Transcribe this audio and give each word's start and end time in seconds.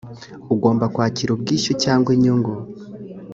ugomba 0.53 0.85
kwakira 0.93 1.33
ubwishyu 1.33 1.71
cyangwa 1.83 2.09
inyungu 2.15 2.51